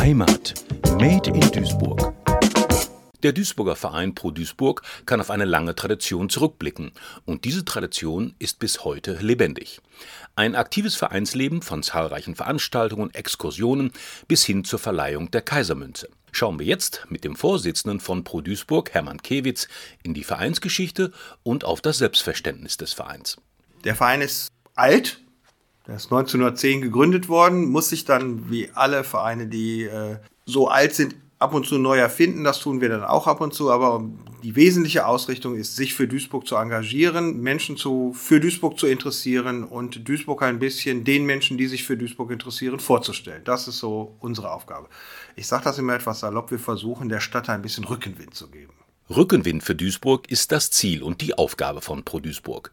Heimat. 0.00 0.54
Made 0.98 1.28
in 1.28 1.52
Duisburg. 1.52 2.14
Der 3.22 3.32
Duisburger 3.34 3.76
Verein 3.76 4.14
Pro 4.14 4.30
Duisburg 4.30 4.80
kann 5.04 5.20
auf 5.20 5.28
eine 5.28 5.44
lange 5.44 5.74
Tradition 5.74 6.30
zurückblicken. 6.30 6.92
Und 7.26 7.44
diese 7.44 7.66
Tradition 7.66 8.34
ist 8.38 8.60
bis 8.60 8.82
heute 8.82 9.18
lebendig. 9.20 9.82
Ein 10.36 10.56
aktives 10.56 10.96
Vereinsleben 10.96 11.60
von 11.60 11.82
zahlreichen 11.82 12.34
Veranstaltungen 12.34 13.02
und 13.02 13.14
Exkursionen 13.14 13.92
bis 14.26 14.42
hin 14.42 14.64
zur 14.64 14.78
Verleihung 14.78 15.30
der 15.32 15.42
Kaisermünze. 15.42 16.08
Schauen 16.32 16.58
wir 16.58 16.64
jetzt 16.64 17.04
mit 17.10 17.22
dem 17.22 17.36
Vorsitzenden 17.36 18.00
von 18.00 18.24
Pro 18.24 18.40
Duisburg, 18.40 18.94
Hermann 18.94 19.20
Kewitz, 19.20 19.68
in 20.02 20.14
die 20.14 20.24
Vereinsgeschichte 20.24 21.12
und 21.42 21.66
auf 21.66 21.82
das 21.82 21.98
Selbstverständnis 21.98 22.78
des 22.78 22.94
Vereins. 22.94 23.36
Der 23.84 23.94
Verein 23.94 24.22
ist 24.22 24.48
alt, 24.74 25.20
der 25.90 25.96
ist 25.96 26.04
1910 26.04 26.82
gegründet 26.82 27.28
worden, 27.28 27.68
muss 27.68 27.88
sich 27.88 28.04
dann 28.04 28.48
wie 28.48 28.70
alle 28.74 29.02
Vereine, 29.02 29.48
die 29.48 29.82
äh, 29.82 30.18
so 30.46 30.68
alt 30.68 30.94
sind, 30.94 31.16
ab 31.40 31.52
und 31.52 31.66
zu 31.66 31.78
neu 31.78 31.98
erfinden. 31.98 32.44
Das 32.44 32.60
tun 32.60 32.80
wir 32.80 32.88
dann 32.88 33.02
auch 33.02 33.26
ab 33.26 33.40
und 33.40 33.52
zu. 33.52 33.72
Aber 33.72 34.04
die 34.44 34.54
wesentliche 34.54 35.04
Ausrichtung 35.04 35.56
ist, 35.56 35.74
sich 35.74 35.94
für 35.94 36.06
Duisburg 36.06 36.46
zu 36.46 36.54
engagieren, 36.54 37.40
Menschen 37.40 37.76
zu, 37.76 38.12
für 38.14 38.38
Duisburg 38.38 38.78
zu 38.78 38.86
interessieren 38.86 39.64
und 39.64 40.08
Duisburg 40.08 40.44
ein 40.44 40.60
bisschen 40.60 41.02
den 41.02 41.26
Menschen, 41.26 41.58
die 41.58 41.66
sich 41.66 41.82
für 41.82 41.96
Duisburg 41.96 42.30
interessieren, 42.30 42.78
vorzustellen. 42.78 43.42
Das 43.42 43.66
ist 43.66 43.78
so 43.78 44.14
unsere 44.20 44.52
Aufgabe. 44.52 44.88
Ich 45.34 45.48
sage 45.48 45.64
das 45.64 45.78
immer 45.78 45.96
etwas 45.96 46.20
salopp. 46.20 46.52
Wir 46.52 46.60
versuchen, 46.60 47.08
der 47.08 47.18
Stadt 47.18 47.48
ein 47.48 47.62
bisschen 47.62 47.82
Rückenwind 47.82 48.34
zu 48.34 48.48
geben. 48.48 48.74
Rückenwind 49.10 49.64
für 49.64 49.74
Duisburg 49.74 50.30
ist 50.30 50.52
das 50.52 50.70
Ziel 50.70 51.02
und 51.02 51.20
die 51.20 51.36
Aufgabe 51.36 51.80
von 51.80 52.04
Pro 52.04 52.20
Duisburg. 52.20 52.70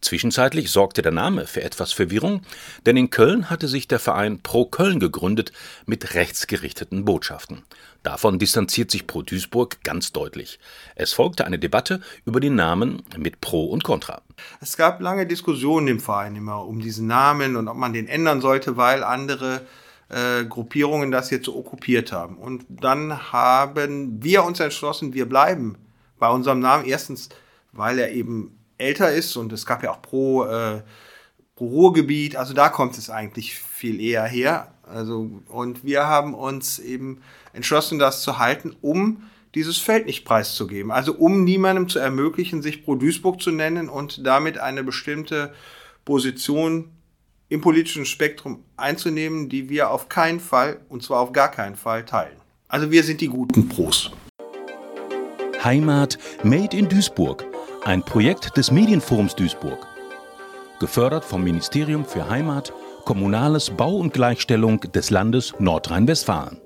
Zwischenzeitlich 0.00 0.70
sorgte 0.70 1.02
der 1.02 1.12
Name 1.12 1.46
für 1.46 1.62
etwas 1.62 1.92
Verwirrung, 1.92 2.40
denn 2.86 2.96
in 2.96 3.10
Köln 3.10 3.50
hatte 3.50 3.68
sich 3.68 3.86
der 3.86 3.98
Verein 3.98 4.42
Pro 4.42 4.64
Köln 4.64 4.98
gegründet 4.98 5.52
mit 5.84 6.14
rechtsgerichteten 6.14 7.04
Botschaften. 7.04 7.64
Davon 8.02 8.38
distanziert 8.38 8.90
sich 8.90 9.06
Pro 9.06 9.20
Duisburg 9.20 9.82
ganz 9.82 10.12
deutlich. 10.12 10.58
Es 10.94 11.12
folgte 11.12 11.46
eine 11.46 11.58
Debatte 11.58 12.00
über 12.24 12.40
den 12.40 12.54
Namen 12.54 13.02
mit 13.18 13.42
Pro 13.42 13.66
und 13.66 13.84
Contra. 13.84 14.22
Es 14.62 14.78
gab 14.78 15.02
lange 15.02 15.26
Diskussionen 15.26 15.88
im 15.88 16.00
Verein 16.00 16.34
immer 16.34 16.64
um 16.64 16.80
diesen 16.80 17.06
Namen 17.06 17.56
und 17.56 17.68
ob 17.68 17.76
man 17.76 17.92
den 17.92 18.08
ändern 18.08 18.40
sollte, 18.40 18.78
weil 18.78 19.04
andere 19.04 19.60
äh, 20.08 20.44
Gruppierungen 20.44 21.10
das 21.10 21.30
jetzt 21.30 21.46
so 21.46 21.56
okkupiert 21.56 22.12
haben. 22.12 22.36
Und 22.36 22.64
dann 22.68 23.32
haben 23.32 24.22
wir 24.22 24.44
uns 24.44 24.60
entschlossen, 24.60 25.14
wir 25.14 25.28
bleiben 25.28 25.76
bei 26.18 26.28
unserem 26.28 26.60
Namen. 26.60 26.84
Erstens, 26.84 27.28
weil 27.72 27.98
er 27.98 28.12
eben 28.12 28.58
älter 28.78 29.12
ist 29.12 29.36
und 29.36 29.52
es 29.52 29.66
gab 29.66 29.82
ja 29.82 29.92
auch 29.92 30.02
pro, 30.02 30.44
äh, 30.44 30.82
pro 31.56 31.66
Ruhrgebiet, 31.66 32.36
also 32.36 32.54
da 32.54 32.68
kommt 32.68 32.98
es 32.98 33.10
eigentlich 33.10 33.54
viel 33.58 34.00
eher 34.00 34.24
her. 34.24 34.72
Also, 34.82 35.30
und 35.48 35.84
wir 35.84 36.06
haben 36.06 36.34
uns 36.34 36.78
eben 36.78 37.22
entschlossen, 37.52 37.98
das 37.98 38.22
zu 38.22 38.38
halten, 38.38 38.76
um 38.82 39.22
dieses 39.54 39.78
Feld 39.78 40.06
nicht 40.06 40.24
preiszugeben. 40.24 40.90
Also 40.90 41.14
um 41.14 41.44
niemandem 41.44 41.88
zu 41.88 41.98
ermöglichen, 41.98 42.60
sich 42.60 42.84
pro 42.84 42.96
Duisburg 42.96 43.40
zu 43.40 43.50
nennen 43.50 43.88
und 43.88 44.26
damit 44.26 44.58
eine 44.58 44.82
bestimmte 44.82 45.54
Position 46.04 46.90
im 47.48 47.60
politischen 47.60 48.06
Spektrum 48.06 48.64
einzunehmen, 48.76 49.48
die 49.48 49.68
wir 49.68 49.90
auf 49.90 50.08
keinen 50.08 50.40
Fall, 50.40 50.80
und 50.88 51.02
zwar 51.02 51.20
auf 51.20 51.32
gar 51.32 51.50
keinen 51.50 51.76
Fall, 51.76 52.04
teilen. 52.04 52.36
Also 52.68 52.90
wir 52.90 53.04
sind 53.04 53.20
die 53.20 53.28
guten 53.28 53.68
Pros. 53.68 54.10
Heimat 55.62 56.18
Made 56.42 56.76
in 56.76 56.88
Duisburg, 56.88 57.44
ein 57.84 58.02
Projekt 58.02 58.56
des 58.56 58.70
Medienforums 58.70 59.34
Duisburg. 59.34 59.86
Gefördert 60.80 61.24
vom 61.24 61.44
Ministerium 61.44 62.04
für 62.04 62.28
Heimat, 62.28 62.72
Kommunales 63.04 63.70
Bau 63.70 63.96
und 63.96 64.12
Gleichstellung 64.12 64.80
des 64.80 65.10
Landes 65.10 65.54
Nordrhein-Westfalen. 65.58 66.63